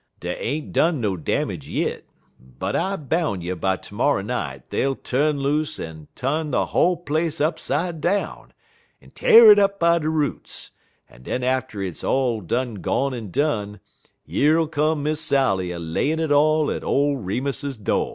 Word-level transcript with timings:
Dey 0.19 0.35
ain't 0.39 0.73
done 0.73 0.99
no 0.99 1.15
damage 1.15 1.69
yit, 1.69 2.07
but 2.39 2.75
I 2.75 2.95
boun' 2.95 3.41
you 3.41 3.55
by 3.55 3.75
termorrer 3.77 4.23
night 4.23 4.67
dey'll 4.71 4.95
tu'n 4.95 5.39
loose 5.39 5.79
en 5.79 6.07
tu'n 6.15 6.49
de 6.49 6.65
whole 6.65 6.97
place 6.97 7.39
upside 7.39 8.01
down, 8.01 8.51
en 8.99 9.11
t'ar 9.11 9.51
it 9.51 9.59
up 9.59 9.79
by 9.79 9.99
de 9.99 10.09
roots, 10.09 10.71
en 11.07 11.21
den 11.21 11.43
atter 11.43 11.83
hit's 11.83 12.03
all 12.03 12.41
done 12.41 12.77
gone 12.81 13.13
en 13.13 13.29
done, 13.29 13.79
yer'll 14.25 14.65
come 14.65 15.03
Miss 15.03 15.21
Sally 15.21 15.69
a 15.71 15.77
layin' 15.77 16.19
it 16.19 16.31
all 16.31 16.71
at 16.71 16.83
ole 16.83 17.17
Remus 17.17 17.61
do'. 17.77 18.09